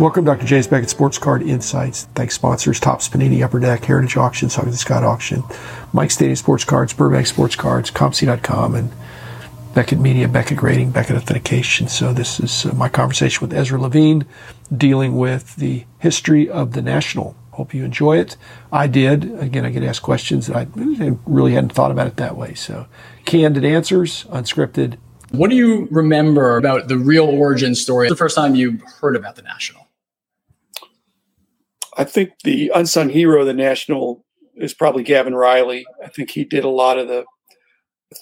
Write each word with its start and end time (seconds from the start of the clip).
Welcome, 0.00 0.24
Dr. 0.24 0.46
James 0.46 0.66
Beckett, 0.66 0.88
Sports 0.88 1.18
Card 1.18 1.42
Insights. 1.42 2.04
Thanks, 2.14 2.34
sponsors 2.34 2.80
Topps 2.80 3.06
Panini, 3.06 3.44
Upper 3.44 3.60
Deck, 3.60 3.84
Heritage 3.84 4.16
Auctions, 4.16 4.56
the 4.56 4.72
Scott 4.72 5.04
Auction, 5.04 5.44
Mike 5.92 6.10
Stadium 6.10 6.36
Sports 6.36 6.64
Cards, 6.64 6.94
Burbank 6.94 7.26
Sports 7.26 7.54
Cards, 7.54 7.90
COMC.com, 7.90 8.74
and 8.76 8.90
Beckett 9.74 9.98
Media, 9.98 10.26
Beckett 10.26 10.56
Grading, 10.56 10.92
Beckett 10.92 11.16
Authentication. 11.16 11.86
So 11.86 12.14
this 12.14 12.40
is 12.40 12.64
uh, 12.64 12.72
my 12.72 12.88
conversation 12.88 13.46
with 13.46 13.54
Ezra 13.54 13.78
Levine 13.78 14.24
dealing 14.74 15.18
with 15.18 15.56
the 15.56 15.84
history 15.98 16.48
of 16.48 16.72
the 16.72 16.80
National. 16.80 17.36
Hope 17.50 17.74
you 17.74 17.84
enjoy 17.84 18.16
it. 18.16 18.38
I 18.72 18.86
did. 18.86 19.38
Again, 19.38 19.66
I 19.66 19.70
get 19.70 19.82
asked 19.82 20.00
questions 20.00 20.46
that 20.46 20.56
I 20.56 20.66
really 21.26 21.52
hadn't 21.52 21.74
thought 21.74 21.90
about 21.90 22.06
it 22.06 22.16
that 22.16 22.38
way. 22.38 22.54
So 22.54 22.86
candid 23.26 23.66
answers, 23.66 24.24
unscripted. 24.30 24.96
What 25.30 25.50
do 25.50 25.56
you 25.56 25.88
remember 25.90 26.56
about 26.56 26.88
the 26.88 26.96
real 26.96 27.26
origin 27.26 27.74
story? 27.74 28.08
The 28.08 28.16
first 28.16 28.34
time 28.34 28.54
you 28.54 28.78
heard 29.02 29.14
about 29.14 29.36
the 29.36 29.42
National? 29.42 29.89
I 31.96 32.04
think 32.04 32.30
the 32.44 32.70
unsung 32.74 33.08
hero 33.08 33.40
of 33.40 33.46
the 33.46 33.54
National 33.54 34.24
is 34.56 34.74
probably 34.74 35.02
Gavin 35.02 35.34
Riley. 35.34 35.84
I 36.04 36.08
think 36.08 36.30
he 36.30 36.44
did 36.44 36.64
a 36.64 36.68
lot 36.68 36.98
of 36.98 37.08
the 37.08 37.24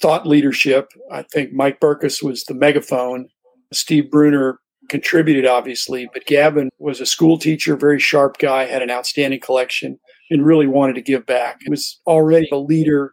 thought 0.01 0.27
leadership. 0.27 0.91
I 1.11 1.23
think 1.23 1.53
Mike 1.53 1.81
Berkus 1.81 2.23
was 2.23 2.45
the 2.45 2.55
megaphone. 2.55 3.29
Steve 3.73 4.11
Brunner 4.11 4.59
contributed, 4.89 5.47
obviously, 5.47 6.09
but 6.13 6.27
Gavin 6.27 6.71
was 6.79 7.01
a 7.01 7.07
school 7.07 7.39
teacher, 7.39 7.77
very 7.77 7.99
sharp 7.99 8.39
guy, 8.39 8.65
had 8.65 8.83
an 8.83 8.91
outstanding 8.91 9.41
collection, 9.41 9.99
and 10.31 10.47
really 10.47 10.67
wanted 10.67 10.95
to 10.95 11.03
give 11.03 11.27
back. 11.27 11.59
He 11.63 11.71
was 11.71 12.01
already 12.07 12.49
a 12.51 12.57
leader 12.57 13.13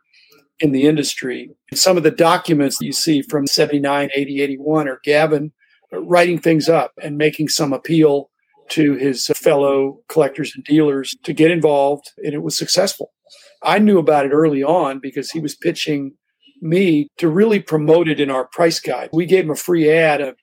in 0.60 0.72
the 0.72 0.84
industry. 0.84 1.50
Some 1.74 1.98
of 1.98 2.04
the 2.04 2.12
documents 2.12 2.78
that 2.78 2.86
you 2.86 2.94
see 2.94 3.22
from 3.22 3.48
79, 3.48 4.10
80, 4.16 4.42
81 4.42 4.88
are 4.88 5.02
Gavin 5.04 5.52
writing 5.92 6.40
things 6.40 6.70
up 6.70 6.94
and 7.02 7.18
making 7.18 7.50
some 7.50 7.74
appeal 7.74 8.30
to 8.70 8.96
his 8.96 9.28
fellow 9.28 10.00
collectors 10.10 10.54
and 10.56 10.64
dealers 10.64 11.16
to 11.24 11.34
get 11.34 11.52
involved, 11.52 12.12
and 12.18 12.34
it 12.34 12.44
was 12.44 12.58
successful. 12.58 13.12
I 13.64 13.80
knew 13.80 13.98
about 13.98 14.26
it 14.26 14.32
early 14.32 14.64
on 14.64 15.00
because 15.00 15.32
he 15.32 15.40
was 15.40 15.56
pitching 15.56 16.14
me 16.62 17.08
to 17.18 17.30
really 17.30 17.60
promote 17.60 18.08
it 18.08 18.20
in 18.20 18.30
our 18.30 18.48
price 18.48 18.80
guide. 18.80 19.10
We 19.14 19.26
gave 19.26 19.46
him 19.46 19.52
a 19.52 19.56
free 19.56 19.90
ad, 19.90 20.22
a 20.22 20.36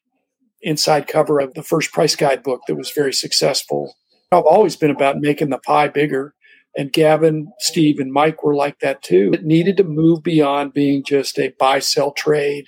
inside 0.63 1.09
cover 1.09 1.41
of 1.41 1.55
the 1.55 1.63
first 1.63 1.93
price 1.93 2.15
guide 2.15 2.43
book 2.43 2.61
that 2.67 2.77
was 2.77 2.91
very 2.91 3.13
successful. 3.13 3.95
I've 4.31 4.45
always 4.45 4.77
been 4.77 4.91
about 4.91 5.21
making 5.21 5.51
the 5.51 5.59
pie 5.59 5.89
bigger. 5.89 6.35
And 6.75 6.93
Gavin, 6.93 7.53
Steve, 7.59 7.99
and 7.99 8.13
Mike 8.13 8.43
were 8.43 8.55
like 8.55 8.79
that 8.79 9.03
too. 9.03 9.31
It 9.35 9.45
needed 9.45 9.77
to 9.77 9.85
move 9.85 10.23
beyond 10.23 10.73
being 10.73 11.05
just 11.05 11.39
a 11.39 11.53
buy, 11.59 11.81
sell, 11.81 12.13
trade 12.13 12.65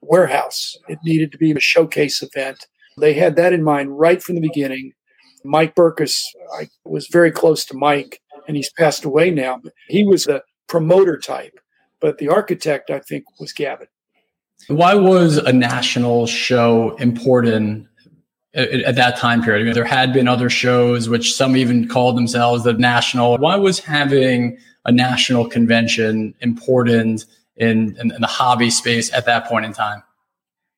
warehouse. 0.00 0.76
It 0.88 0.98
needed 1.04 1.30
to 1.32 1.38
be 1.38 1.52
a 1.52 1.60
showcase 1.60 2.20
event. 2.22 2.66
They 2.98 3.14
had 3.14 3.36
that 3.36 3.52
in 3.52 3.62
mind 3.62 3.98
right 3.98 4.22
from 4.22 4.36
the 4.36 4.40
beginning. 4.40 4.92
Mike 5.44 5.74
Berkus, 5.74 6.22
I 6.58 6.68
was 6.84 7.06
very 7.08 7.30
close 7.30 7.64
to 7.66 7.74
Mike, 7.76 8.20
and 8.46 8.56
he's 8.56 8.72
passed 8.72 9.04
away 9.04 9.30
now. 9.30 9.60
He 9.88 10.04
was 10.04 10.24
the 10.24 10.42
promoter 10.68 11.18
type, 11.18 11.58
but 12.00 12.18
the 12.18 12.28
architect, 12.28 12.90
I 12.90 13.00
think, 13.00 13.24
was 13.38 13.52
Gavin. 13.52 13.88
Why 14.68 14.94
was 14.94 15.36
a 15.36 15.52
national 15.52 16.26
show 16.26 16.96
important 16.96 17.86
at 18.54 18.94
that 18.94 19.16
time 19.16 19.42
period? 19.42 19.62
I 19.62 19.64
mean, 19.64 19.74
there 19.74 19.84
had 19.84 20.12
been 20.12 20.28
other 20.28 20.48
shows, 20.48 21.08
which 21.08 21.34
some 21.34 21.56
even 21.56 21.88
called 21.88 22.16
themselves 22.16 22.64
the 22.64 22.72
national. 22.72 23.36
Why 23.38 23.56
was 23.56 23.80
having 23.80 24.56
a 24.86 24.92
national 24.92 25.48
convention 25.48 26.34
important 26.40 27.26
in, 27.56 27.96
in, 28.00 28.12
in 28.12 28.20
the 28.20 28.26
hobby 28.26 28.70
space 28.70 29.12
at 29.12 29.26
that 29.26 29.46
point 29.46 29.66
in 29.66 29.72
time? 29.72 30.02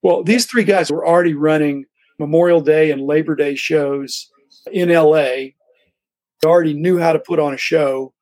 Well, 0.02 0.24
these 0.24 0.46
three 0.46 0.64
guys 0.64 0.90
were 0.90 1.06
already 1.06 1.34
running 1.34 1.84
Memorial 2.18 2.60
Day 2.60 2.90
and 2.90 3.02
Labor 3.02 3.34
Day 3.34 3.54
shows 3.54 4.30
in 4.72 4.88
LA. 4.88 5.52
They 6.40 6.46
already 6.46 6.74
knew 6.74 6.98
how 6.98 7.12
to 7.12 7.18
put 7.18 7.38
on 7.38 7.54
a 7.54 7.58
show 7.58 8.12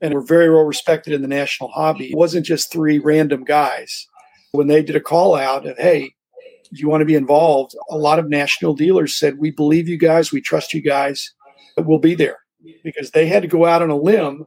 and 0.00 0.14
were 0.14 0.24
very 0.24 0.50
well 0.50 0.64
respected 0.64 1.12
in 1.12 1.22
the 1.22 1.28
national 1.28 1.70
hobby. 1.70 2.10
It 2.10 2.16
wasn't 2.16 2.46
just 2.46 2.72
three 2.72 2.98
random 2.98 3.44
guys. 3.44 4.06
When 4.52 4.68
they 4.68 4.82
did 4.82 4.96
a 4.96 5.00
call 5.00 5.34
out 5.34 5.66
of, 5.66 5.76
hey, 5.78 6.14
you 6.72 6.88
want 6.88 7.00
to 7.00 7.06
be 7.06 7.14
involved, 7.14 7.74
a 7.90 7.96
lot 7.96 8.18
of 8.18 8.28
national 8.28 8.74
dealers 8.74 9.18
said, 9.18 9.38
we 9.38 9.50
believe 9.50 9.88
you 9.88 9.98
guys, 9.98 10.32
we 10.32 10.40
trust 10.40 10.74
you 10.74 10.82
guys, 10.82 11.32
we'll 11.76 11.98
be 11.98 12.14
there 12.14 12.38
because 12.82 13.10
they 13.10 13.26
had 13.26 13.42
to 13.42 13.48
go 13.48 13.64
out 13.64 13.82
on 13.82 13.90
a 13.90 13.96
limb 13.96 14.46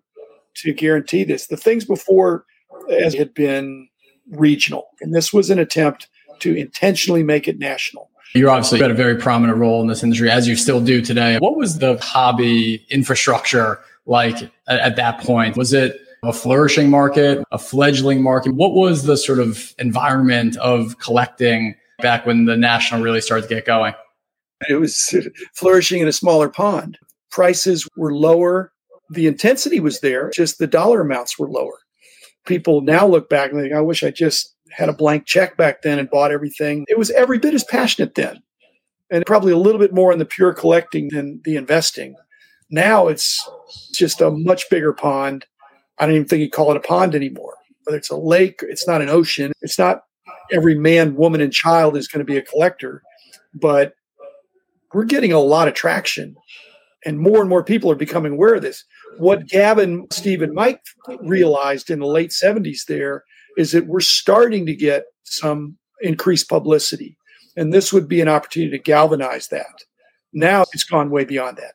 to 0.55 0.73
guarantee 0.73 1.23
this. 1.23 1.47
The 1.47 1.57
things 1.57 1.85
before 1.85 2.45
had 2.89 3.33
been 3.33 3.87
regional, 4.31 4.87
and 5.01 5.13
this 5.13 5.31
was 5.31 5.49
an 5.49 5.59
attempt 5.59 6.07
to 6.39 6.55
intentionally 6.55 7.23
make 7.23 7.47
it 7.47 7.59
national. 7.59 8.09
You're 8.33 8.49
obviously 8.49 8.79
got 8.79 8.91
a 8.91 8.95
very 8.95 9.15
prominent 9.15 9.57
role 9.57 9.81
in 9.81 9.87
this 9.87 10.03
industry, 10.03 10.29
as 10.29 10.47
you 10.47 10.55
still 10.55 10.81
do 10.81 11.01
today. 11.01 11.37
What 11.39 11.57
was 11.57 11.79
the 11.79 11.97
hobby 11.97 12.85
infrastructure 12.89 13.79
like 14.05 14.43
at, 14.67 14.79
at 14.79 14.95
that 14.97 15.21
point? 15.21 15.57
Was 15.57 15.73
it 15.73 15.99
a 16.23 16.33
flourishing 16.33 16.89
market, 16.89 17.43
a 17.51 17.57
fledgling 17.57 18.21
market? 18.21 18.53
What 18.53 18.73
was 18.73 19.03
the 19.03 19.17
sort 19.17 19.39
of 19.39 19.73
environment 19.79 20.57
of 20.57 20.99
collecting 20.99 21.75
back 22.01 22.25
when 22.25 22.45
the 22.45 22.57
national 22.57 23.01
really 23.01 23.21
started 23.21 23.47
to 23.47 23.55
get 23.55 23.65
going? 23.65 23.93
It 24.67 24.75
was 24.75 25.15
flourishing 25.53 26.01
in 26.01 26.07
a 26.07 26.13
smaller 26.13 26.49
pond. 26.49 26.97
Prices 27.31 27.87
were 27.95 28.13
lower. 28.13 28.71
The 29.11 29.27
intensity 29.27 29.79
was 29.79 30.01
there, 30.01 30.29
just 30.29 30.59
the 30.59 30.67
dollar 30.67 31.01
amounts 31.01 31.39
were 31.39 31.49
lower. 31.49 31.79
People 32.45 32.81
now 32.81 33.07
look 33.07 33.29
back 33.29 33.51
and 33.51 33.59
think, 33.59 33.73
I 33.73 33.81
wish 33.81 34.03
I 34.03 34.11
just 34.11 34.53
had 34.71 34.89
a 34.89 34.93
blank 34.93 35.25
check 35.25 35.57
back 35.57 35.81
then 35.81 35.99
and 35.99 36.09
bought 36.09 36.31
everything. 36.31 36.85
It 36.87 36.97
was 36.97 37.11
every 37.11 37.39
bit 37.39 37.53
as 37.53 37.63
passionate 37.63 38.15
then, 38.15 38.41
and 39.09 39.25
probably 39.25 39.51
a 39.51 39.57
little 39.57 39.79
bit 39.79 39.93
more 39.93 40.11
in 40.11 40.19
the 40.19 40.25
pure 40.25 40.53
collecting 40.53 41.09
than 41.09 41.41
the 41.43 41.55
investing. 41.55 42.15
Now 42.69 43.07
it's 43.07 43.47
just 43.93 44.21
a 44.21 44.31
much 44.31 44.69
bigger 44.69 44.93
pond. 44.93 45.45
I 45.97 46.05
don't 46.05 46.15
even 46.15 46.27
think 46.27 46.41
you 46.41 46.49
call 46.49 46.71
it 46.71 46.77
a 46.77 46.81
pond 46.81 47.15
anymore. 47.15 47.55
Whether 47.83 47.97
it's 47.97 48.09
a 48.09 48.17
lake, 48.17 48.59
it's 48.61 48.87
not 48.87 49.01
an 49.01 49.09
ocean. 49.09 49.51
It's 49.61 49.79
not 49.79 50.03
every 50.51 50.75
man, 50.75 51.15
woman, 51.15 51.41
and 51.41 51.51
child 51.51 51.97
is 51.97 52.07
going 52.07 52.25
to 52.25 52.31
be 52.31 52.37
a 52.37 52.41
collector, 52.41 53.01
but 53.53 53.93
we're 54.93 55.05
getting 55.05 55.31
a 55.31 55.39
lot 55.39 55.67
of 55.67 55.73
traction, 55.73 56.35
and 57.05 57.19
more 57.19 57.39
and 57.41 57.49
more 57.49 57.63
people 57.63 57.91
are 57.91 57.95
becoming 57.95 58.33
aware 58.33 58.55
of 58.55 58.61
this. 58.61 58.83
What 59.17 59.47
Gavin, 59.47 60.07
Steve, 60.11 60.41
and 60.41 60.53
Mike 60.53 60.81
realized 61.21 61.89
in 61.89 61.99
the 61.99 62.07
late 62.07 62.31
70s 62.31 62.85
there 62.87 63.23
is 63.59 63.73
that 63.73 63.87
we're 63.87 63.99
starting 63.99 64.65
to 64.65 64.73
get 64.73 65.03
some 65.23 65.77
increased 65.99 66.47
publicity. 66.47 67.17
And 67.57 67.73
this 67.73 67.91
would 67.91 68.07
be 68.07 68.21
an 68.21 68.29
opportunity 68.29 68.71
to 68.71 68.81
galvanize 68.81 69.49
that. 69.49 69.83
Now 70.31 70.63
it's 70.71 70.85
gone 70.85 71.09
way 71.09 71.25
beyond 71.25 71.57
that. 71.57 71.73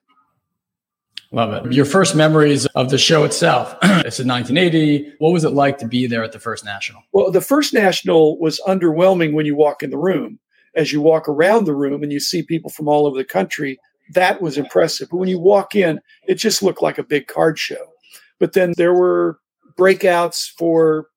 Love 1.31 1.53
it. 1.53 1.72
Your 1.75 1.84
first 1.84 2.17
memories 2.17 2.65
of 2.75 2.89
the 2.89 2.97
show 2.97 3.25
itself. 3.25 3.77
it's 3.83 4.19
in 4.19 4.27
1980. 4.27 5.12
What 5.19 5.34
was 5.34 5.45
it 5.45 5.50
like 5.50 5.77
to 5.78 5.87
be 5.87 6.06
there 6.06 6.25
at 6.25 6.33
the 6.33 6.39
first 6.39 6.65
national? 6.65 7.03
Well, 7.12 7.31
the 7.31 7.43
first 7.43 7.75
national 7.75 8.39
was 8.39 8.62
underwhelming 8.66 9.34
when 9.34 9.45
you 9.45 9.55
walk 9.55 9.83
in 9.83 9.91
the 9.91 9.99
room. 9.99 10.39
As 10.75 10.91
you 10.91 11.03
walk 11.03 11.28
around 11.28 11.66
the 11.66 11.75
room 11.75 12.03
and 12.03 12.11
you 12.11 12.19
see 12.19 12.43
people 12.43 12.71
from 12.71 12.89
all 12.89 13.06
over 13.06 13.19
the 13.19 13.25
country, 13.25 13.78
that 14.15 14.41
was 14.41 14.56
impressive. 14.56 15.09
But 15.11 15.19
when 15.19 15.28
you 15.28 15.39
walk 15.39 15.75
in, 15.75 16.01
it 16.27 16.37
just 16.37 16.62
looked 16.62 16.81
like 16.81 16.97
a 16.97 17.05
big 17.05 17.27
card 17.27 17.59
show. 17.59 17.93
But 18.39 18.55
then 18.55 18.72
there 18.78 18.95
were 18.95 19.39
breakouts 19.77 20.49
for 20.56 21.09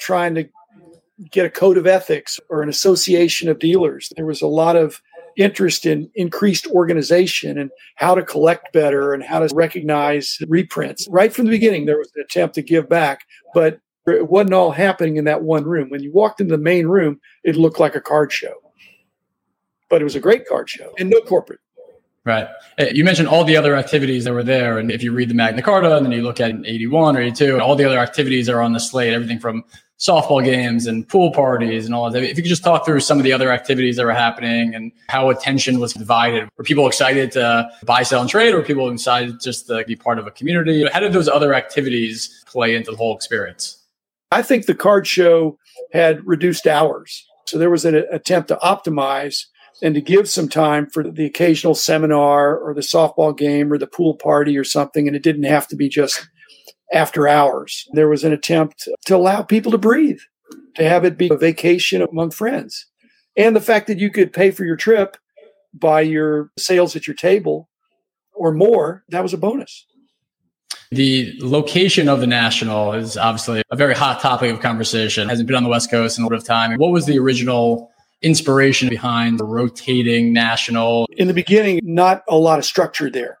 trying 0.00 0.34
to 0.34 0.48
get 1.30 1.46
a 1.46 1.50
code 1.50 1.76
of 1.76 1.86
ethics 1.86 2.40
or 2.48 2.62
an 2.62 2.68
association 2.68 3.48
of 3.48 3.58
dealers. 3.58 4.10
There 4.16 4.26
was 4.26 4.42
a 4.42 4.46
lot 4.46 4.76
of 4.76 5.02
interest 5.36 5.86
in 5.86 6.10
increased 6.14 6.66
organization 6.68 7.58
and 7.58 7.70
how 7.96 8.14
to 8.14 8.22
collect 8.22 8.72
better 8.72 9.12
and 9.12 9.22
how 9.22 9.40
to 9.40 9.54
recognize 9.54 10.38
reprints. 10.48 11.06
Right 11.08 11.32
from 11.32 11.44
the 11.44 11.50
beginning, 11.50 11.86
there 11.86 11.98
was 11.98 12.10
an 12.16 12.22
attempt 12.22 12.54
to 12.56 12.62
give 12.62 12.88
back, 12.88 13.20
but 13.54 13.80
it 14.06 14.28
wasn't 14.28 14.54
all 14.54 14.72
happening 14.72 15.16
in 15.16 15.24
that 15.24 15.42
one 15.42 15.64
room. 15.64 15.90
When 15.90 16.02
you 16.02 16.12
walked 16.12 16.40
into 16.40 16.56
the 16.56 16.62
main 16.62 16.86
room, 16.86 17.20
it 17.44 17.56
looked 17.56 17.78
like 17.78 17.94
a 17.94 18.00
card 18.00 18.32
show. 18.32 18.54
But 19.88 20.00
it 20.00 20.04
was 20.04 20.16
a 20.16 20.20
great 20.20 20.46
card 20.46 20.68
show 20.68 20.92
and 20.98 21.10
no 21.10 21.20
corporate. 21.20 21.60
Right. 22.24 22.46
Uh, 22.78 22.86
you 22.92 23.02
mentioned 23.02 23.28
all 23.28 23.44
the 23.44 23.56
other 23.56 23.76
activities 23.76 24.24
that 24.24 24.32
were 24.32 24.42
there. 24.42 24.78
And 24.78 24.90
if 24.90 25.02
you 25.02 25.12
read 25.12 25.30
the 25.30 25.34
Magna 25.34 25.62
Carta 25.62 25.96
and 25.96 26.04
then 26.04 26.12
you 26.12 26.22
look 26.22 26.38
at 26.38 26.50
81 26.50 27.16
or 27.16 27.20
82, 27.20 27.60
all 27.60 27.76
the 27.76 27.84
other 27.84 27.98
activities 27.98 28.48
are 28.48 28.60
on 28.60 28.72
the 28.72 28.80
slate, 28.80 29.14
everything 29.14 29.38
from 29.38 29.64
softball 30.00 30.42
games 30.42 30.86
and 30.86 31.06
pool 31.06 31.30
parties 31.30 31.84
and 31.84 31.94
all 31.94 32.10
that. 32.10 32.22
If 32.22 32.36
you 32.36 32.42
could 32.42 32.48
just 32.48 32.64
talk 32.64 32.86
through 32.86 33.00
some 33.00 33.18
of 33.18 33.24
the 33.24 33.32
other 33.32 33.52
activities 33.52 33.96
that 33.96 34.06
were 34.06 34.12
happening 34.12 34.74
and 34.74 34.92
how 35.08 35.28
attention 35.28 35.78
was 35.78 35.92
divided. 35.92 36.48
Were 36.56 36.64
people 36.64 36.86
excited 36.86 37.30
to 37.32 37.70
buy, 37.84 38.02
sell, 38.02 38.22
and 38.22 38.30
trade, 38.30 38.54
or 38.54 38.62
people 38.62 38.90
excited 38.90 39.40
just 39.40 39.66
to 39.66 39.84
be 39.84 39.96
part 39.96 40.18
of 40.18 40.26
a 40.26 40.30
community? 40.30 40.88
How 40.90 41.00
did 41.00 41.12
those 41.12 41.28
other 41.28 41.52
activities 41.52 42.42
play 42.46 42.74
into 42.74 42.90
the 42.90 42.96
whole 42.96 43.14
experience? 43.14 43.76
I 44.32 44.42
think 44.42 44.66
the 44.66 44.74
card 44.74 45.06
show 45.06 45.58
had 45.92 46.26
reduced 46.26 46.66
hours. 46.66 47.26
So 47.46 47.58
there 47.58 47.70
was 47.70 47.84
an 47.84 47.96
attempt 48.10 48.48
to 48.48 48.56
optimize 48.56 49.46
and 49.82 49.94
to 49.94 50.00
give 50.00 50.28
some 50.28 50.48
time 50.48 50.86
for 50.86 51.02
the 51.02 51.24
occasional 51.26 51.74
seminar 51.74 52.56
or 52.56 52.72
the 52.74 52.80
softball 52.80 53.36
game 53.36 53.72
or 53.72 53.78
the 53.78 53.86
pool 53.86 54.14
party 54.14 54.56
or 54.56 54.64
something. 54.64 55.06
And 55.06 55.16
it 55.16 55.22
didn't 55.22 55.44
have 55.44 55.66
to 55.68 55.76
be 55.76 55.88
just 55.88 56.28
after 56.92 57.28
hours. 57.28 57.88
There 57.92 58.08
was 58.08 58.24
an 58.24 58.32
attempt 58.32 58.88
to 59.06 59.16
allow 59.16 59.42
people 59.42 59.72
to 59.72 59.78
breathe, 59.78 60.20
to 60.76 60.88
have 60.88 61.04
it 61.04 61.16
be 61.16 61.28
a 61.30 61.36
vacation 61.36 62.02
among 62.02 62.30
friends. 62.30 62.86
And 63.36 63.54
the 63.54 63.60
fact 63.60 63.86
that 63.86 63.98
you 63.98 64.10
could 64.10 64.32
pay 64.32 64.50
for 64.50 64.64
your 64.64 64.76
trip 64.76 65.16
by 65.72 66.00
your 66.00 66.50
sales 66.58 66.96
at 66.96 67.06
your 67.06 67.14
table 67.14 67.68
or 68.34 68.52
more, 68.52 69.04
that 69.08 69.22
was 69.22 69.32
a 69.32 69.38
bonus. 69.38 69.86
The 70.90 71.38
location 71.40 72.08
of 72.08 72.20
the 72.20 72.26
national 72.26 72.94
is 72.94 73.16
obviously 73.16 73.62
a 73.70 73.76
very 73.76 73.94
hot 73.94 74.20
topic 74.20 74.52
of 74.52 74.60
conversation. 74.60 75.28
Hasn't 75.28 75.46
been 75.46 75.56
on 75.56 75.62
the 75.62 75.68
West 75.68 75.90
Coast 75.90 76.18
in 76.18 76.24
a 76.24 76.26
lot 76.26 76.36
of 76.36 76.44
time. 76.44 76.76
What 76.78 76.90
was 76.90 77.06
the 77.06 77.18
original 77.18 77.92
inspiration 78.22 78.88
behind 78.88 79.38
the 79.38 79.44
rotating 79.44 80.32
national? 80.32 81.06
In 81.16 81.28
the 81.28 81.34
beginning, 81.34 81.78
not 81.84 82.24
a 82.28 82.36
lot 82.36 82.58
of 82.58 82.64
structure 82.64 83.08
there 83.08 83.39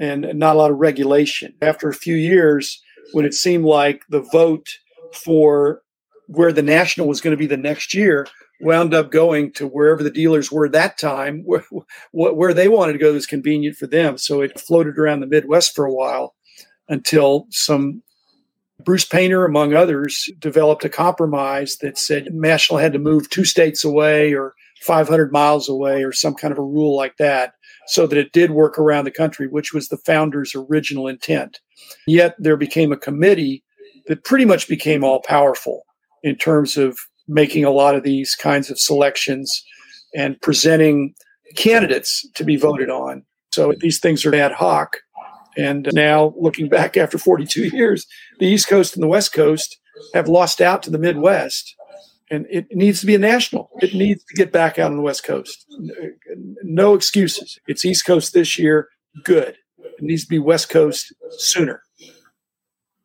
and 0.00 0.22
not 0.34 0.56
a 0.56 0.58
lot 0.58 0.70
of 0.70 0.78
regulation. 0.78 1.54
After 1.60 1.88
a 1.88 1.94
few 1.94 2.14
years, 2.14 2.82
when 3.12 3.24
it 3.24 3.34
seemed 3.34 3.64
like 3.64 4.02
the 4.08 4.22
vote 4.32 4.78
for 5.12 5.82
where 6.26 6.52
the 6.52 6.62
national 6.62 7.08
was 7.08 7.20
going 7.20 7.32
to 7.32 7.40
be 7.40 7.46
the 7.46 7.56
next 7.56 7.94
year 7.94 8.26
wound 8.60 8.94
up 8.94 9.10
going 9.10 9.52
to 9.52 9.66
wherever 9.66 10.02
the 10.02 10.10
dealers 10.10 10.50
were 10.50 10.68
that 10.68 10.96
time, 10.96 11.42
where, 11.44 11.64
where 12.12 12.54
they 12.54 12.68
wanted 12.68 12.92
to 12.92 12.98
go 12.98 13.12
was 13.12 13.26
convenient 13.26 13.76
for 13.76 13.86
them. 13.86 14.16
So 14.16 14.40
it 14.40 14.58
floated 14.58 14.98
around 14.98 15.20
the 15.20 15.26
Midwest 15.26 15.74
for 15.74 15.84
a 15.84 15.92
while 15.92 16.34
until 16.88 17.46
some 17.50 18.02
Bruce 18.84 19.04
Paynter, 19.04 19.44
among 19.44 19.74
others, 19.74 20.28
developed 20.38 20.84
a 20.84 20.88
compromise 20.88 21.76
that 21.78 21.98
said 21.98 22.34
National 22.34 22.80
had 22.80 22.92
to 22.94 22.98
move 22.98 23.30
two 23.30 23.44
states 23.44 23.84
away 23.84 24.34
or 24.34 24.54
500 24.80 25.30
miles 25.30 25.68
away 25.68 26.02
or 26.02 26.10
some 26.10 26.34
kind 26.34 26.50
of 26.50 26.58
a 26.58 26.62
rule 26.62 26.96
like 26.96 27.16
that 27.18 27.54
so 27.86 28.06
that 28.06 28.18
it 28.18 28.32
did 28.32 28.50
work 28.50 28.78
around 28.78 29.04
the 29.04 29.10
country, 29.10 29.48
which 29.48 29.72
was 29.72 29.88
the 29.88 29.96
founders' 29.98 30.54
original 30.54 31.08
intent. 31.08 31.60
Yet 32.06 32.34
there 32.38 32.56
became 32.56 32.92
a 32.92 32.96
committee 32.96 33.62
that 34.06 34.24
pretty 34.24 34.44
much 34.44 34.68
became 34.68 35.04
all 35.04 35.20
powerful 35.22 35.82
in 36.22 36.36
terms 36.36 36.76
of 36.76 36.98
making 37.28 37.64
a 37.64 37.70
lot 37.70 37.94
of 37.94 38.02
these 38.02 38.34
kinds 38.34 38.70
of 38.70 38.78
selections 38.78 39.64
and 40.14 40.40
presenting 40.40 41.14
candidates 41.56 42.26
to 42.34 42.44
be 42.44 42.56
voted 42.56 42.90
on. 42.90 43.24
So 43.52 43.72
these 43.78 43.98
things 43.98 44.24
are 44.24 44.34
ad 44.34 44.52
hoc. 44.52 44.96
And 45.56 45.88
now, 45.92 46.32
looking 46.38 46.68
back 46.68 46.96
after 46.96 47.18
42 47.18 47.68
years, 47.76 48.06
the 48.38 48.46
East 48.46 48.68
Coast 48.68 48.94
and 48.94 49.02
the 49.02 49.08
West 49.08 49.34
Coast 49.34 49.78
have 50.14 50.28
lost 50.28 50.60
out 50.60 50.82
to 50.84 50.90
the 50.90 50.98
Midwest. 50.98 51.74
And 52.32 52.46
it 52.48 52.66
needs 52.74 53.00
to 53.00 53.06
be 53.06 53.14
a 53.14 53.18
national. 53.18 53.68
It 53.82 53.92
needs 53.92 54.24
to 54.24 54.34
get 54.34 54.52
back 54.52 54.78
out 54.78 54.90
on 54.90 54.96
the 54.96 55.02
West 55.02 55.22
Coast. 55.22 55.66
No 56.62 56.94
excuses. 56.94 57.58
It's 57.66 57.84
East 57.84 58.06
Coast 58.06 58.32
this 58.32 58.58
year. 58.58 58.88
Good. 59.22 59.58
It 59.78 60.00
needs 60.00 60.22
to 60.22 60.28
be 60.30 60.38
West 60.38 60.70
Coast 60.70 61.12
sooner. 61.28 61.82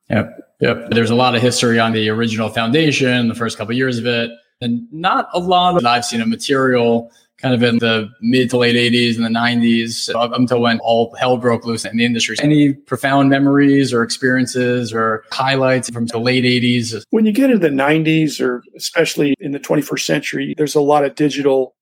Yep. 0.09 0.33
Yep. 0.61 0.91
There's 0.91 1.09
a 1.09 1.15
lot 1.15 1.35
of 1.35 1.41
history 1.41 1.77
on 1.77 1.91
the 1.91 2.07
original 2.07 2.47
foundation, 2.47 3.27
the 3.27 3.35
first 3.35 3.57
couple 3.57 3.73
of 3.73 3.77
years 3.77 3.97
of 3.97 4.05
it, 4.05 4.31
and 4.61 4.87
not 4.93 5.27
a 5.33 5.39
lot 5.39 5.75
of 5.75 5.85
I've 5.85 6.05
seen 6.05 6.21
of 6.21 6.29
material 6.29 7.11
kind 7.37 7.53
of 7.53 7.61
in 7.61 7.77
the 7.77 8.09
mid 8.21 8.49
to 8.49 8.57
late 8.57 8.75
80s 8.75 9.15
and 9.15 9.25
the 9.25 9.29
90s 9.29 10.13
up 10.15 10.31
until 10.33 10.61
when 10.61 10.79
all 10.79 11.15
hell 11.15 11.37
broke 11.37 11.65
loose 11.65 11.85
in 11.85 11.97
the 11.97 12.05
industry. 12.05 12.35
Any 12.41 12.73
profound 12.73 13.29
memories 13.29 13.93
or 13.93 14.03
experiences 14.03 14.91
or 14.91 15.23
highlights 15.31 15.89
from 15.89 16.07
the 16.07 16.17
late 16.17 16.43
80s? 16.43 17.03
When 17.11 17.25
you 17.25 17.31
get 17.31 17.51
into 17.51 17.59
the 17.59 17.73
90s, 17.73 18.41
or 18.41 18.63
especially 18.75 19.35
in 19.39 19.51
the 19.51 19.59
21st 19.59 20.05
century, 20.05 20.55
there's 20.57 20.75
a 20.75 20.81
lot 20.81 21.05
of 21.05 21.15
digital 21.15 21.75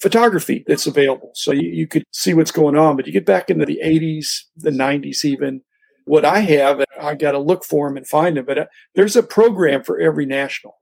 photography 0.00 0.64
that's 0.66 0.86
available. 0.86 1.30
So 1.34 1.52
you, 1.52 1.68
you 1.68 1.86
could 1.86 2.04
see 2.12 2.34
what's 2.34 2.50
going 2.50 2.76
on. 2.76 2.96
But 2.96 3.06
you 3.06 3.12
get 3.12 3.26
back 3.26 3.50
into 3.50 3.66
the 3.66 3.80
80s, 3.84 4.44
the 4.56 4.70
90s, 4.70 5.24
even 5.24 5.62
what 6.04 6.24
I 6.24 6.40
have, 6.40 6.82
I 7.00 7.14
got 7.14 7.32
to 7.32 7.38
look 7.38 7.64
for 7.64 7.88
them 7.88 7.96
and 7.96 8.06
find 8.06 8.36
them. 8.36 8.44
But 8.44 8.58
uh, 8.58 8.66
there's 8.94 9.14
a 9.14 9.22
program 9.22 9.84
for 9.84 10.00
every 10.00 10.26
national, 10.26 10.74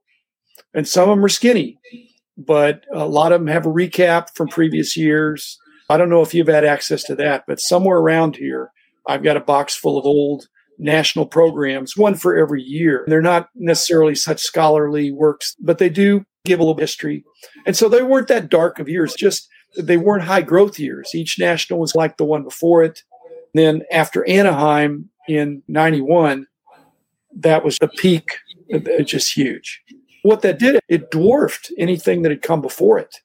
and 0.73 0.87
some 0.87 1.09
of 1.09 1.15
them 1.15 1.25
are 1.25 1.29
skinny 1.29 1.77
but 2.45 2.85
a 2.93 3.07
lot 3.07 3.31
of 3.31 3.41
them 3.41 3.47
have 3.47 3.65
a 3.65 3.69
recap 3.69 4.33
from 4.35 4.47
previous 4.47 4.95
years. 4.95 5.57
I 5.89 5.97
don't 5.97 6.09
know 6.09 6.21
if 6.21 6.33
you've 6.33 6.47
had 6.47 6.65
access 6.65 7.03
to 7.03 7.15
that, 7.15 7.43
but 7.47 7.59
somewhere 7.59 7.97
around 7.97 8.37
here, 8.37 8.71
I've 9.07 9.23
got 9.23 9.37
a 9.37 9.41
box 9.41 9.75
full 9.75 9.97
of 9.97 10.05
old 10.05 10.47
national 10.77 11.25
programs, 11.27 11.95
one 11.95 12.15
for 12.15 12.35
every 12.35 12.61
year. 12.61 13.03
They're 13.07 13.21
not 13.21 13.49
necessarily 13.55 14.15
such 14.15 14.39
scholarly 14.39 15.11
works, 15.11 15.55
but 15.59 15.77
they 15.77 15.89
do 15.89 16.25
give 16.45 16.59
a 16.59 16.63
little 16.63 16.79
history. 16.79 17.23
And 17.65 17.75
so 17.75 17.87
they 17.87 18.03
weren't 18.03 18.27
that 18.29 18.49
dark 18.49 18.79
of 18.79 18.89
years, 18.89 19.13
just 19.13 19.47
they 19.77 19.97
weren't 19.97 20.23
high 20.23 20.41
growth 20.41 20.79
years. 20.79 21.13
Each 21.13 21.37
national 21.39 21.79
was 21.79 21.95
like 21.95 22.17
the 22.17 22.25
one 22.25 22.43
before 22.43 22.83
it. 22.83 23.03
then 23.53 23.83
after 23.91 24.27
Anaheim 24.27 25.09
in 25.27 25.61
91, 25.67 26.47
that 27.37 27.63
was 27.63 27.77
the 27.77 27.87
peak, 27.87 28.37
just 29.03 29.35
huge. 29.35 29.80
What 30.23 30.41
that 30.41 30.59
did, 30.59 30.79
it 30.87 31.11
dwarfed 31.11 31.71
anything 31.77 32.21
that 32.21 32.31
had 32.31 32.41
come 32.41 32.61
before 32.61 32.99
it. 32.99 33.17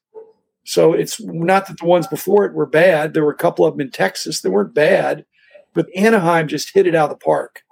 So 0.63 0.93
it's 0.93 1.21
not 1.21 1.67
that 1.67 1.79
the 1.79 1.85
ones 1.85 2.07
before 2.07 2.45
it 2.45 2.53
were 2.53 2.65
bad. 2.65 3.13
There 3.13 3.23
were 3.23 3.31
a 3.31 3.37
couple 3.37 3.65
of 3.65 3.73
them 3.73 3.81
in 3.81 3.91
Texas 3.91 4.41
that 4.41 4.51
weren't 4.51 4.73
bad, 4.73 5.25
but 5.73 5.87
Anaheim 5.95 6.47
just 6.47 6.73
hit 6.73 6.87
it 6.87 6.95
out 6.95 7.09
of 7.09 7.17
the 7.17 7.23
park 7.23 7.63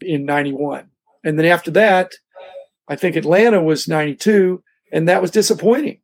in 0.00 0.24
91. 0.24 0.88
And 1.24 1.38
then 1.38 1.46
after 1.46 1.70
that, 1.72 2.12
I 2.88 2.96
think 2.96 3.16
Atlanta 3.16 3.62
was 3.62 3.88
92, 3.88 4.62
and 4.92 5.08
that 5.08 5.22
was 5.22 5.30
disappointing. 5.30 6.00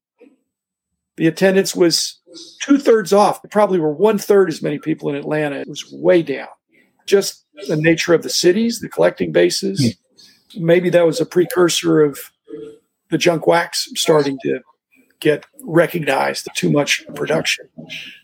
The 1.16 1.26
attendance 1.26 1.74
was 1.74 2.20
two 2.62 2.78
thirds 2.78 3.12
off. 3.12 3.42
There 3.42 3.48
probably 3.48 3.78
were 3.78 3.92
one 3.92 4.18
third 4.18 4.48
as 4.48 4.62
many 4.62 4.78
people 4.78 5.08
in 5.08 5.16
Atlanta. 5.16 5.56
It 5.56 5.68
was 5.68 5.90
way 5.92 6.22
down. 6.22 6.48
Just 7.06 7.44
the 7.66 7.76
nature 7.76 8.14
of 8.14 8.22
the 8.22 8.30
cities, 8.30 8.80
the 8.80 8.88
collecting 8.88 9.32
bases. 9.32 9.96
Hmm. 10.54 10.64
Maybe 10.64 10.90
that 10.90 11.06
was 11.06 11.20
a 11.20 11.26
precursor 11.26 12.02
of 12.02 12.18
the 13.10 13.18
junk 13.18 13.46
wax 13.46 13.88
starting 13.94 14.38
to 14.42 14.60
get 15.20 15.46
recognized 15.62 16.48
too 16.54 16.70
much 16.70 17.04
production. 17.14 17.68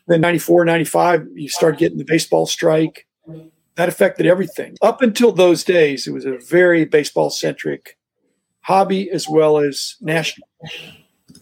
Then 0.06 0.20
94, 0.20 0.64
95, 0.64 1.28
you 1.34 1.48
start 1.48 1.78
getting 1.78 1.98
the 1.98 2.04
baseball 2.04 2.46
strike. 2.46 3.06
That 3.76 3.88
affected 3.88 4.26
everything. 4.26 4.76
Up 4.82 5.02
until 5.02 5.32
those 5.32 5.64
days, 5.64 6.06
it 6.06 6.12
was 6.12 6.24
a 6.24 6.38
very 6.38 6.84
baseball 6.84 7.30
centric 7.30 7.98
hobby 8.60 9.10
as 9.10 9.28
well 9.28 9.58
as 9.58 9.96
national. 10.00 10.46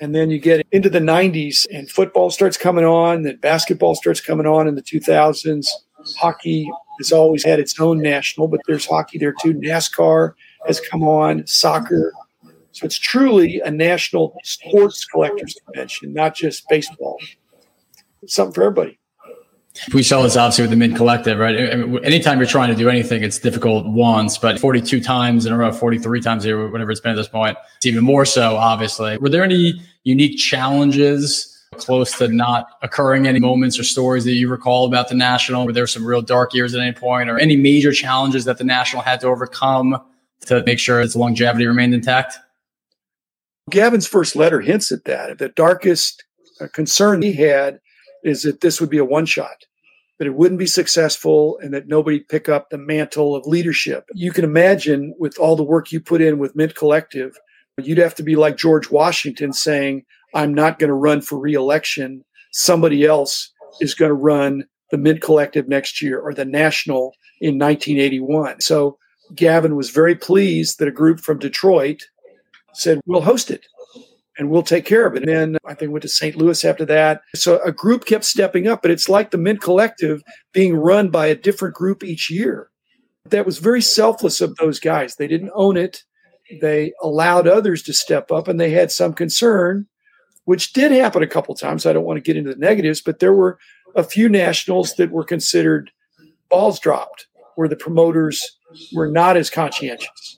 And 0.00 0.14
then 0.14 0.30
you 0.30 0.38
get 0.38 0.66
into 0.72 0.88
the 0.88 0.98
90s 0.98 1.66
and 1.70 1.90
football 1.90 2.30
starts 2.30 2.56
coming 2.56 2.84
on, 2.84 3.22
then 3.22 3.36
basketball 3.36 3.94
starts 3.94 4.20
coming 4.20 4.46
on 4.46 4.66
in 4.66 4.74
the 4.74 4.82
2000s. 4.82 5.68
Hockey 6.16 6.68
has 6.98 7.12
always 7.12 7.44
had 7.44 7.60
its 7.60 7.78
own 7.78 8.00
national, 8.00 8.48
but 8.48 8.60
there's 8.66 8.86
hockey 8.86 9.18
there 9.18 9.34
too. 9.40 9.54
NASCAR 9.54 10.32
has 10.66 10.80
come 10.80 11.02
on, 11.02 11.46
soccer, 11.46 12.12
so 12.72 12.86
it's 12.86 12.98
truly 12.98 13.60
a 13.60 13.70
national 13.70 14.34
sports 14.44 15.04
collectors 15.04 15.56
convention, 15.64 16.12
not 16.12 16.34
just 16.34 16.68
baseball. 16.68 17.18
It's 18.22 18.34
something 18.34 18.54
for 18.54 18.64
everybody. 18.64 18.98
We 19.94 20.02
saw 20.02 20.22
this 20.22 20.36
obviously 20.36 20.64
with 20.64 20.70
the 20.70 20.76
Mint 20.76 20.96
Collective, 20.96 21.38
right? 21.38 21.56
Anytime 22.04 22.38
you're 22.38 22.46
trying 22.46 22.68
to 22.68 22.74
do 22.74 22.90
anything, 22.90 23.22
it's 23.22 23.38
difficult 23.38 23.86
once, 23.86 24.36
but 24.36 24.58
42 24.58 25.00
times 25.00 25.46
in 25.46 25.52
a 25.52 25.56
row, 25.56 25.72
43 25.72 26.20
times 26.20 26.44
here, 26.44 26.68
whatever 26.68 26.90
it's 26.90 27.00
been 27.00 27.12
at 27.12 27.16
this 27.16 27.28
point, 27.28 27.56
it's 27.76 27.86
even 27.86 28.04
more 28.04 28.26
so, 28.26 28.56
obviously. 28.56 29.16
Were 29.16 29.30
there 29.30 29.42
any 29.42 29.80
unique 30.04 30.38
challenges 30.38 31.48
close 31.76 32.16
to 32.18 32.28
not 32.28 32.66
occurring 32.82 33.26
any 33.26 33.40
moments 33.40 33.78
or 33.78 33.82
stories 33.82 34.24
that 34.24 34.32
you 34.32 34.48
recall 34.48 34.84
about 34.84 35.08
the 35.08 35.14
national? 35.14 35.64
Were 35.64 35.72
there 35.72 35.86
some 35.86 36.06
real 36.06 36.20
dark 36.20 36.52
years 36.52 36.74
at 36.74 36.80
any 36.82 36.92
point 36.92 37.30
or 37.30 37.38
any 37.38 37.56
major 37.56 37.92
challenges 37.92 38.44
that 38.44 38.58
the 38.58 38.64
national 38.64 39.02
had 39.02 39.20
to 39.20 39.26
overcome 39.28 39.98
to 40.46 40.62
make 40.64 40.78
sure 40.78 41.00
its 41.00 41.16
longevity 41.16 41.66
remained 41.66 41.94
intact? 41.94 42.36
Gavin's 43.70 44.06
first 44.06 44.36
letter 44.36 44.60
hints 44.60 44.90
at 44.92 45.04
that. 45.04 45.38
The 45.38 45.48
darkest 45.50 46.24
uh, 46.60 46.66
concern 46.72 47.22
he 47.22 47.34
had 47.34 47.80
is 48.24 48.42
that 48.42 48.60
this 48.60 48.80
would 48.80 48.90
be 48.90 48.98
a 48.98 49.04
one 49.04 49.26
shot, 49.26 49.64
that 50.18 50.26
it 50.26 50.34
wouldn't 50.34 50.58
be 50.58 50.66
successful, 50.66 51.58
and 51.62 51.72
that 51.72 51.88
nobody 51.88 52.20
pick 52.20 52.48
up 52.48 52.70
the 52.70 52.78
mantle 52.78 53.34
of 53.34 53.46
leadership. 53.46 54.04
You 54.14 54.32
can 54.32 54.44
imagine 54.44 55.14
with 55.18 55.38
all 55.38 55.56
the 55.56 55.62
work 55.62 55.92
you 55.92 56.00
put 56.00 56.20
in 56.20 56.38
with 56.38 56.56
Mint 56.56 56.74
Collective, 56.74 57.36
you'd 57.80 57.98
have 57.98 58.14
to 58.16 58.22
be 58.22 58.36
like 58.36 58.56
George 58.56 58.90
Washington 58.90 59.52
saying, 59.52 60.04
I'm 60.34 60.54
not 60.54 60.78
going 60.78 60.88
to 60.88 60.94
run 60.94 61.20
for 61.20 61.38
reelection. 61.38 62.24
Somebody 62.52 63.04
else 63.04 63.50
is 63.80 63.94
going 63.94 64.10
to 64.10 64.14
run 64.14 64.64
the 64.90 64.98
Mint 64.98 65.22
Collective 65.22 65.68
next 65.68 66.02
year 66.02 66.20
or 66.20 66.34
the 66.34 66.44
National 66.44 67.14
in 67.40 67.58
1981. 67.58 68.60
So 68.60 68.98
Gavin 69.34 69.76
was 69.76 69.90
very 69.90 70.14
pleased 70.14 70.78
that 70.78 70.88
a 70.88 70.92
group 70.92 71.20
from 71.20 71.38
Detroit 71.38 72.06
said, 72.74 73.00
we'll 73.06 73.20
host 73.20 73.50
it 73.50 73.66
and 74.38 74.50
we'll 74.50 74.62
take 74.62 74.84
care 74.84 75.06
of 75.06 75.14
it. 75.14 75.22
And 75.22 75.28
then 75.28 75.58
I 75.66 75.74
think 75.74 75.92
went 75.92 76.02
to 76.02 76.08
St. 76.08 76.36
Louis 76.36 76.64
after 76.64 76.84
that. 76.86 77.22
So 77.34 77.60
a 77.62 77.72
group 77.72 78.04
kept 78.06 78.24
stepping 78.24 78.66
up, 78.66 78.82
but 78.82 78.90
it's 78.90 79.08
like 79.08 79.30
the 79.30 79.38
Mint 79.38 79.60
Collective 79.60 80.22
being 80.52 80.74
run 80.74 81.10
by 81.10 81.26
a 81.26 81.34
different 81.34 81.74
group 81.74 82.02
each 82.02 82.30
year. 82.30 82.70
That 83.26 83.46
was 83.46 83.58
very 83.58 83.82
selfless 83.82 84.40
of 84.40 84.56
those 84.56 84.80
guys. 84.80 85.16
They 85.16 85.28
didn't 85.28 85.52
own 85.54 85.76
it. 85.76 86.02
They 86.60 86.92
allowed 87.02 87.46
others 87.46 87.82
to 87.84 87.92
step 87.92 88.32
up 88.32 88.48
and 88.48 88.58
they 88.58 88.70
had 88.70 88.90
some 88.90 89.12
concern, 89.12 89.86
which 90.44 90.72
did 90.72 90.92
happen 90.92 91.22
a 91.22 91.28
couple 91.28 91.54
times. 91.54 91.86
I 91.86 91.92
don't 91.92 92.04
want 92.04 92.16
to 92.16 92.22
get 92.22 92.36
into 92.36 92.52
the 92.52 92.58
negatives, 92.58 93.00
but 93.00 93.20
there 93.20 93.32
were 93.32 93.58
a 93.94 94.02
few 94.02 94.28
nationals 94.28 94.94
that 94.94 95.10
were 95.10 95.24
considered 95.24 95.90
balls 96.48 96.80
dropped, 96.80 97.26
where 97.54 97.68
the 97.68 97.76
promoters 97.76 98.58
were 98.92 99.08
not 99.08 99.36
as 99.36 99.50
conscientious. 99.50 100.31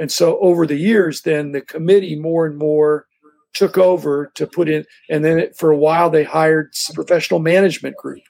And 0.00 0.10
so 0.10 0.38
over 0.40 0.66
the 0.66 0.78
years, 0.78 1.20
then 1.20 1.52
the 1.52 1.60
committee 1.60 2.16
more 2.16 2.46
and 2.46 2.56
more 2.56 3.06
took 3.52 3.76
over 3.76 4.32
to 4.34 4.46
put 4.46 4.66
in, 4.66 4.86
and 5.10 5.22
then 5.22 5.38
it, 5.38 5.56
for 5.58 5.70
a 5.70 5.76
while 5.76 6.08
they 6.08 6.24
hired 6.24 6.72
professional 6.94 7.38
management 7.38 7.96
group, 7.98 8.22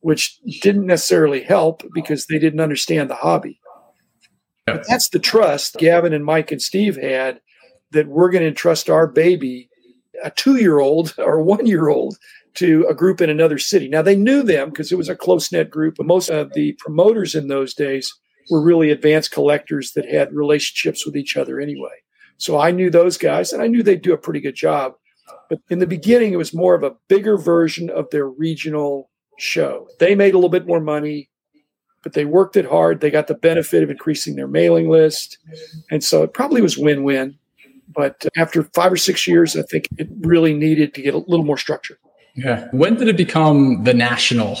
which 0.00 0.38
didn't 0.60 0.84
necessarily 0.84 1.42
help 1.42 1.82
because 1.94 2.26
they 2.26 2.38
didn't 2.38 2.60
understand 2.60 3.08
the 3.08 3.14
hobby. 3.14 3.58
But 4.66 4.86
that's 4.86 5.08
the 5.08 5.18
trust 5.18 5.76
Gavin 5.78 6.12
and 6.12 6.24
Mike 6.24 6.52
and 6.52 6.60
Steve 6.60 6.96
had 6.96 7.40
that 7.92 8.08
we're 8.08 8.30
going 8.30 8.42
to 8.42 8.48
entrust 8.48 8.90
our 8.90 9.06
baby, 9.06 9.70
a 10.22 10.30
two 10.30 10.56
year 10.56 10.80
old 10.80 11.14
or 11.18 11.40
one 11.40 11.64
year 11.64 11.88
old, 11.88 12.18
to 12.56 12.86
a 12.90 12.94
group 12.94 13.22
in 13.22 13.30
another 13.30 13.56
city. 13.56 13.88
Now 13.88 14.02
they 14.02 14.16
knew 14.16 14.42
them 14.42 14.68
because 14.68 14.92
it 14.92 14.98
was 14.98 15.08
a 15.08 15.16
close 15.16 15.50
knit 15.50 15.70
group, 15.70 15.94
but 15.96 16.04
most 16.04 16.28
of 16.28 16.52
the 16.52 16.74
promoters 16.74 17.34
in 17.34 17.48
those 17.48 17.72
days 17.72 18.12
were 18.50 18.60
really 18.60 18.90
advanced 18.90 19.32
collectors 19.32 19.92
that 19.92 20.06
had 20.06 20.32
relationships 20.32 21.04
with 21.04 21.16
each 21.16 21.36
other 21.36 21.60
anyway. 21.60 21.90
So 22.38 22.58
I 22.58 22.70
knew 22.70 22.90
those 22.90 23.16
guys 23.16 23.52
and 23.52 23.62
I 23.62 23.66
knew 23.66 23.82
they'd 23.82 24.02
do 24.02 24.12
a 24.12 24.18
pretty 24.18 24.40
good 24.40 24.54
job. 24.54 24.94
But 25.48 25.60
in 25.70 25.78
the 25.78 25.86
beginning, 25.86 26.32
it 26.32 26.38
was 26.38 26.54
more 26.54 26.74
of 26.74 26.82
a 26.82 26.94
bigger 27.08 27.36
version 27.36 27.90
of 27.90 28.10
their 28.10 28.28
regional 28.28 29.10
show. 29.38 29.88
They 29.98 30.14
made 30.14 30.34
a 30.34 30.38
little 30.38 30.50
bit 30.50 30.66
more 30.66 30.80
money, 30.80 31.30
but 32.02 32.12
they 32.12 32.24
worked 32.24 32.56
it 32.56 32.66
hard. 32.66 33.00
They 33.00 33.10
got 33.10 33.26
the 33.26 33.34
benefit 33.34 33.82
of 33.82 33.90
increasing 33.90 34.36
their 34.36 34.48
mailing 34.48 34.88
list. 34.88 35.38
And 35.90 36.02
so 36.04 36.22
it 36.22 36.34
probably 36.34 36.62
was 36.62 36.76
win 36.76 37.04
win. 37.04 37.36
But 37.88 38.26
after 38.36 38.64
five 38.74 38.92
or 38.92 38.96
six 38.96 39.26
years, 39.26 39.56
I 39.56 39.62
think 39.62 39.88
it 39.96 40.08
really 40.20 40.52
needed 40.52 40.94
to 40.94 41.02
get 41.02 41.14
a 41.14 41.18
little 41.18 41.44
more 41.44 41.58
structure. 41.58 41.98
Yeah. 42.34 42.68
When 42.72 42.96
did 42.96 43.08
it 43.08 43.16
become 43.16 43.84
the 43.84 43.94
national, 43.94 44.58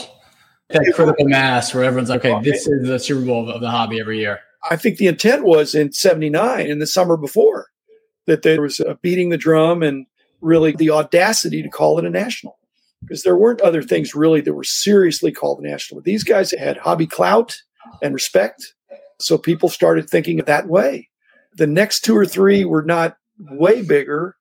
that 0.70 0.92
critical 0.94 1.28
mass 1.28 1.72
where 1.74 1.84
everyone's 1.84 2.10
like, 2.10 2.24
okay, 2.24 2.42
this 2.42 2.66
is 2.66 2.86
the 2.86 2.98
Super 2.98 3.24
Bowl 3.24 3.48
of 3.48 3.60
the 3.60 3.70
hobby 3.70 4.00
every 4.00 4.18
year? 4.18 4.40
I 4.68 4.76
think 4.76 4.98
the 4.98 5.06
intent 5.06 5.44
was 5.44 5.74
in 5.74 5.92
79, 5.92 6.66
in 6.66 6.78
the 6.78 6.86
summer 6.86 7.16
before, 7.16 7.68
that 8.26 8.42
there 8.42 8.60
was 8.60 8.80
a 8.80 8.96
beating 8.96 9.28
the 9.28 9.36
drum 9.36 9.82
and 9.82 10.06
really 10.40 10.72
the 10.72 10.90
audacity 10.90 11.62
to 11.62 11.68
call 11.68 11.98
it 11.98 12.04
a 12.04 12.10
national. 12.10 12.58
Because 13.02 13.22
there 13.22 13.36
weren't 13.36 13.60
other 13.60 13.82
things 13.82 14.14
really 14.14 14.40
that 14.40 14.54
were 14.54 14.64
seriously 14.64 15.30
called 15.30 15.60
a 15.60 15.68
national. 15.68 16.00
But 16.00 16.04
these 16.06 16.24
guys 16.24 16.50
had 16.50 16.78
hobby 16.78 17.06
clout 17.06 17.56
and 18.02 18.14
respect. 18.14 18.74
So 19.20 19.38
people 19.38 19.68
started 19.68 20.08
thinking 20.08 20.38
that 20.38 20.66
way. 20.66 21.08
The 21.54 21.66
next 21.66 22.00
two 22.00 22.16
or 22.16 22.26
three 22.26 22.64
were 22.64 22.82
not 22.82 23.16
way 23.38 23.82
bigger, 23.82 24.36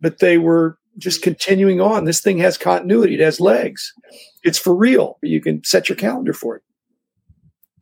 but 0.00 0.18
they 0.18 0.38
were 0.38 0.78
just 0.98 1.22
continuing 1.22 1.80
on. 1.80 2.04
This 2.04 2.20
thing 2.20 2.38
has 2.38 2.58
continuity, 2.58 3.14
it 3.14 3.20
has 3.20 3.40
legs. 3.40 3.92
It's 4.42 4.58
for 4.58 4.74
real. 4.74 5.18
You 5.22 5.40
can 5.40 5.64
set 5.64 5.88
your 5.88 5.96
calendar 5.96 6.32
for 6.32 6.56
it. 6.56 6.62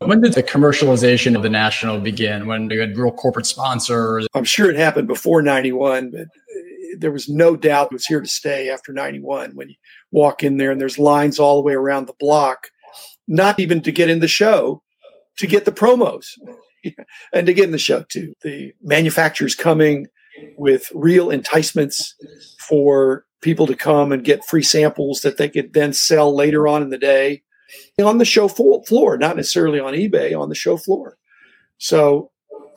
When 0.07 0.21
did 0.21 0.33
the 0.33 0.43
commercialization 0.43 1.37
of 1.37 1.43
the 1.43 1.51
national 1.51 2.01
begin? 2.01 2.47
When 2.47 2.69
you 2.71 2.81
had 2.81 2.97
real 2.97 3.13
corporate 3.13 3.47
sponsors? 3.47 4.27
I'm 4.35 4.45
sure 4.45 4.71
it 4.71 4.77
happened 4.77 5.07
before 5.07 5.43
91, 5.43 6.11
but 6.11 6.23
uh, 6.23 6.27
there 6.99 7.13
was 7.13 7.29
no 7.29 7.57
doubt 7.57 7.87
it 7.87 7.93
was 7.93 8.07
here 8.07 8.21
to 8.21 8.29
stay 8.29 8.69
after 8.69 8.93
91 8.93 9.53
when 9.55 9.71
you 9.71 9.77
walk 10.11 10.43
in 10.43 10.57
there 10.57 10.73
and 10.73 10.81
there's 10.81 10.99
lines 10.99 11.39
all 11.39 11.57
the 11.57 11.63
way 11.63 11.75
around 11.75 12.07
the 12.07 12.15
block, 12.19 12.69
not 13.29 13.61
even 13.61 13.81
to 13.83 13.93
get 13.93 14.11
in 14.11 14.21
the 14.21 14.29
show, 14.29 14.83
to 15.39 15.47
get 15.47 15.65
the 15.65 15.73
promos 15.73 16.27
and 17.33 17.47
to 17.47 17.55
get 17.55 17.67
in 17.67 17.73
the 17.73 17.79
show 17.79 18.05
too. 18.09 18.35
The 18.43 18.73
manufacturers 18.83 19.55
coming 19.55 20.09
with 20.57 20.91
real 20.95 21.31
enticements 21.31 22.15
for 22.59 23.25
people 23.41 23.67
to 23.67 23.75
come 23.75 24.13
and 24.13 24.25
get 24.25 24.45
free 24.45 24.63
samples 24.63 25.21
that 25.23 25.37
they 25.37 25.49
could 25.49 25.73
then 25.73 25.93
sell 25.93 26.35
later 26.35 26.69
on 26.69 26.83
in 26.83 26.91
the 26.91 26.99
day 26.99 27.43
on 28.03 28.19
the 28.19 28.25
show 28.25 28.49
floor, 28.49 29.17
not 29.17 29.37
necessarily 29.37 29.81
on 29.81 29.95
eBay, 29.95 30.39
on 30.39 30.49
the 30.49 30.55
show 30.55 30.77
floor. 30.77 31.17
So 31.79 32.31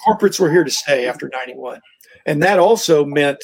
corporates 0.05 0.39
were 0.39 0.51
here 0.51 0.63
to 0.63 0.71
stay 0.71 1.07
after 1.07 1.29
91. 1.29 1.81
And 2.25 2.41
that 2.41 2.59
also 2.59 3.05
meant 3.05 3.43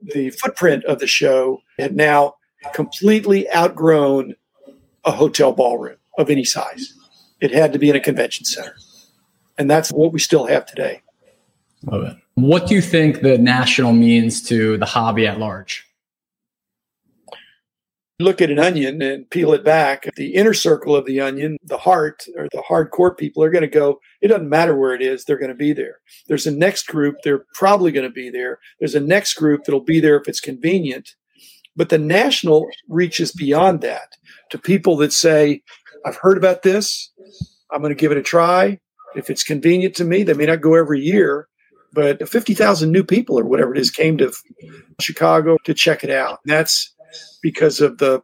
the 0.00 0.30
footprint 0.30 0.84
of 0.84 0.98
the 1.00 1.06
show 1.06 1.60
had 1.78 1.94
now 1.94 2.34
completely 2.72 3.50
outgrown 3.52 4.34
a 5.04 5.12
hotel 5.12 5.52
ballroom 5.52 5.96
of 6.16 6.30
any 6.30 6.44
size. 6.44 6.94
It 7.40 7.52
had 7.52 7.72
to 7.72 7.78
be 7.78 7.90
in 7.90 7.96
a 7.96 8.00
convention 8.00 8.44
center. 8.44 8.76
And 9.58 9.70
that's 9.70 9.90
what 9.90 10.12
we 10.12 10.20
still 10.20 10.46
have 10.46 10.66
today. 10.66 11.02
Love 11.84 12.04
it. 12.04 12.16
What 12.40 12.66
do 12.66 12.74
you 12.74 12.82
think 12.82 13.20
the 13.20 13.38
national 13.38 13.92
means 13.92 14.42
to 14.44 14.76
the 14.78 14.86
hobby 14.86 15.26
at 15.26 15.38
large? 15.38 15.88
look 18.20 18.42
at 18.42 18.50
an 18.50 18.58
onion 18.58 19.00
and 19.00 19.30
peel 19.30 19.52
it 19.52 19.64
back, 19.64 20.08
the 20.16 20.34
inner 20.34 20.54
circle 20.54 20.96
of 20.96 21.06
the 21.06 21.20
onion, 21.20 21.56
the 21.62 21.78
heart 21.78 22.26
or 22.36 22.48
the 22.50 22.62
hardcore 22.68 23.16
people 23.16 23.42
are 23.42 23.50
going 23.50 23.62
to 23.62 23.68
go, 23.68 24.00
it 24.20 24.28
doesn't 24.28 24.48
matter 24.48 24.74
where 24.74 24.92
it 24.92 25.02
is, 25.02 25.24
they're 25.24 25.38
going 25.38 25.50
to 25.50 25.54
be 25.54 25.72
there. 25.72 26.00
There's 26.26 26.46
a 26.46 26.50
next 26.50 26.88
group, 26.88 27.16
they're 27.22 27.44
probably 27.54 27.92
going 27.92 28.08
to 28.08 28.12
be 28.12 28.28
there. 28.28 28.58
There's 28.80 28.96
a 28.96 29.00
next 29.00 29.34
group 29.34 29.64
that'll 29.64 29.80
be 29.80 30.00
there 30.00 30.16
if 30.16 30.28
it's 30.28 30.40
convenient. 30.40 31.14
But 31.76 31.90
the 31.90 31.98
national 31.98 32.66
reaches 32.88 33.30
beyond 33.30 33.82
that 33.82 34.16
to 34.50 34.58
people 34.58 34.96
that 34.96 35.12
say, 35.12 35.62
I've 36.04 36.16
heard 36.16 36.36
about 36.36 36.62
this, 36.62 37.12
I'm 37.70 37.80
going 37.80 37.94
to 37.94 38.00
give 38.00 38.10
it 38.10 38.18
a 38.18 38.22
try. 38.22 38.80
If 39.14 39.30
it's 39.30 39.44
convenient 39.44 39.94
to 39.96 40.04
me, 40.04 40.24
they 40.24 40.34
may 40.34 40.46
not 40.46 40.60
go 40.60 40.74
every 40.74 41.00
year, 41.00 41.46
but 41.92 42.28
50,000 42.28 42.90
new 42.90 43.04
people 43.04 43.38
or 43.38 43.44
whatever 43.44 43.74
it 43.74 43.80
is 43.80 43.90
came 43.90 44.18
to 44.18 44.32
Chicago 45.00 45.56
to 45.64 45.74
check 45.74 46.04
it 46.04 46.10
out. 46.10 46.40
That's 46.44 46.94
because 47.42 47.80
of 47.80 47.98
the 47.98 48.22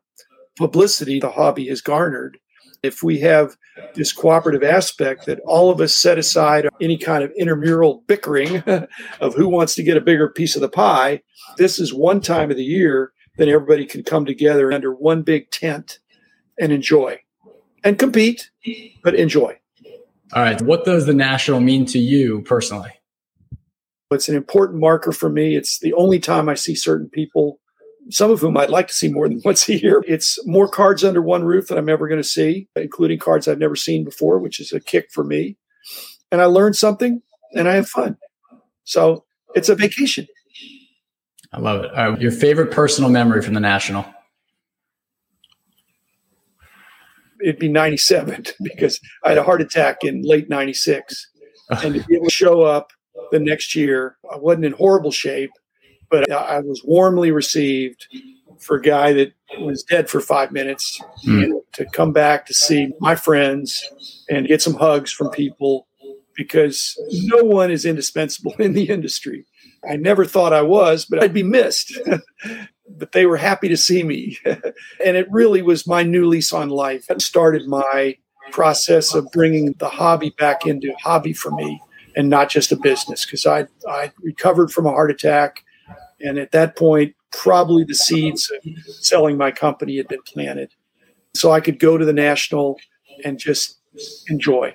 publicity 0.56 1.18
the 1.18 1.30
hobby 1.30 1.68
has 1.68 1.80
garnered. 1.80 2.38
If 2.83 3.02
we 3.02 3.21
have 3.21 3.56
this 3.94 4.12
cooperative 4.12 4.62
aspect 4.62 5.26
that 5.26 5.40
all 5.47 5.71
of 5.71 5.80
us 5.80 5.94
set 5.94 6.18
aside 6.18 6.68
any 6.80 6.99
kind 6.99 7.25
of 7.25 7.33
intramural 7.38 8.04
bickering 8.06 8.62
of 9.21 9.35
who 9.35 9.49
wants 9.49 9.75
to 9.76 9.83
get 9.83 9.97
a 9.97 10.02
bigger 10.02 10.28
piece 10.28 10.54
of 10.54 10.61
the 10.61 10.68
pie, 10.68 11.23
this 11.56 11.78
is 11.78 11.94
one 11.94 12.21
time 12.21 12.50
of 12.50 12.56
the 12.56 12.64
year 12.64 13.12
that 13.38 13.49
everybody 13.49 13.87
can 13.87 14.02
come 14.02 14.25
together 14.26 14.73
under 14.73 14.92
one 14.92 15.23
big 15.23 15.50
tent 15.50 15.99
and 16.61 16.73
enjoy 16.73 17.18
and 17.83 17.99
compete, 17.99 18.50
but 19.02 19.14
enjoy. 19.14 19.59
All 20.33 20.42
right. 20.42 20.61
What 20.62 20.85
does 20.85 21.06
the 21.06 21.14
national 21.14 21.61
mean 21.61 21.85
to 21.87 21.99
you 21.99 22.42
personally? 22.42 22.90
It's 24.11 24.28
an 24.28 24.37
important 24.37 24.80
marker 24.80 25.12
for 25.12 25.28
me. 25.28 25.56
It's 25.56 25.80
the 25.80 25.92
only 25.94 26.20
time 26.20 26.49
I 26.49 26.54
see 26.54 26.75
certain 26.75 27.08
people 27.08 27.58
some 28.11 28.30
of 28.30 28.40
whom 28.40 28.56
I'd 28.56 28.70
like 28.70 28.88
to 28.88 28.94
see 28.94 29.08
more 29.08 29.28
than 29.28 29.40
once 29.44 29.68
a 29.68 29.80
year. 29.80 30.04
It's 30.06 30.38
more 30.46 30.68
cards 30.68 31.04
under 31.04 31.23
one 31.23 31.44
roof 31.44 31.68
than 31.68 31.78
I'm 31.78 31.88
ever 31.88 32.08
going 32.08 32.23
to 32.23 32.28
see, 32.28 32.68
including 32.76 33.18
cards 33.18 33.49
I've 33.49 33.58
never 33.58 33.76
seen 33.76 34.04
before, 34.04 34.38
which 34.38 34.61
is 34.61 34.73
a 34.73 34.80
kick 34.80 35.11
for 35.11 35.25
me. 35.25 35.56
And 36.30 36.40
I 36.40 36.46
learn 36.46 36.75
something 36.75 37.23
and 37.52 37.68
I 37.68 37.75
have 37.75 37.88
fun. 37.88 38.16
So 38.84 39.25
it's 39.54 39.68
a 39.68 39.75
vacation. 39.75 40.26
I 41.52 41.61
love 41.61 41.84
it. 41.84 42.20
your 42.20 42.32
favorite 42.32 42.73
personal 42.73 43.11
memory 43.11 43.40
from 43.40 43.54
the 43.54 43.61
National? 43.61 44.04
It'd 47.40 47.58
be 47.58 47.68
97 47.68 48.44
because 48.62 48.99
I 49.25 49.30
had 49.30 49.38
a 49.38 49.44
heart 49.44 49.61
attack 49.61 49.99
in 50.02 50.23
late 50.23 50.49
96. 50.49 51.30
and 51.70 51.94
to 51.94 52.04
be 52.04 52.16
able 52.16 52.26
to 52.26 52.30
show 52.30 52.62
up 52.62 52.90
the 53.35 53.41
next 53.41 53.75
year, 53.75 54.17
I 54.33 54.37
wasn't 54.37 54.64
in 54.64 54.73
horrible 54.73 55.11
shape 55.11 55.50
but 56.14 56.31
I 56.31 56.61
was 56.61 56.83
warmly 56.85 57.33
received 57.33 58.07
for 58.61 58.76
a 58.76 58.83
guy 58.83 59.12
that 59.12 59.33
was 59.59 59.83
dead 59.83 60.09
for 60.09 60.21
five 60.21 60.53
minutes 60.53 61.00
mm. 61.26 61.41
you 61.41 61.49
know, 61.49 61.64
to 61.73 61.85
come 61.87 62.12
back 62.12 62.47
to 62.47 62.55
see 62.55 62.93
my 63.00 63.17
friends 63.17 63.85
and 64.31 64.47
get 64.47 64.62
some 64.62 64.75
hugs 64.75 65.11
from 65.11 65.31
people 65.31 65.88
because 66.37 66.97
no 67.11 67.43
one 67.43 67.73
is 67.73 67.85
indispensable 67.85 68.55
in 68.61 68.75
the 68.75 68.85
industry. 68.85 69.45
I 69.88 69.97
never 69.97 70.25
thought 70.25 70.53
I 70.53 70.62
was, 70.62 71.05
but 71.05 71.23
I'd 71.23 71.35
be 71.35 71.43
missed. 71.43 71.99
but 72.88 73.11
they 73.11 73.26
were 73.26 73.37
happy 73.37 73.69
to 73.69 73.76
see 73.76 74.05
me. 74.05 74.38
and 74.45 75.17
it 75.17 75.26
really 75.33 75.62
was 75.62 75.85
my 75.85 76.05
new 76.05 76.26
lease 76.26 76.53
on 76.53 76.69
life. 76.69 77.11
It 77.11 77.23
started 77.23 77.67
my 77.67 78.17
process 78.53 79.14
of 79.14 79.31
bringing 79.33 79.73
the 79.79 79.88
hobby 79.88 80.31
back 80.38 80.64
into 80.64 80.95
hobby 81.03 81.33
for 81.33 81.50
me 81.50 81.81
and 82.16 82.28
not 82.28 82.49
just 82.49 82.73
a 82.73 82.76
business 82.76 83.25
because 83.25 83.47
I 83.47 83.66
I 83.88 84.12
recovered 84.23 84.71
from 84.71 84.87
a 84.87 84.90
heart 84.90 85.11
attack 85.11 85.64
and 86.21 86.38
at 86.38 86.52
that 86.52 86.76
point, 86.76 87.14
probably 87.33 87.85
the 87.85 87.94
seeds 87.94 88.50
of 88.50 88.62
selling 88.87 89.37
my 89.37 89.50
company 89.50 89.97
had 89.97 90.09
been 90.09 90.23
planted. 90.26 90.73
So 91.35 91.50
I 91.50 91.61
could 91.61 91.78
go 91.78 91.99
to 91.99 92.04
the 92.04 92.12
national 92.12 92.78
and 93.25 93.38
just 93.38 93.80
enjoy. 94.28 94.75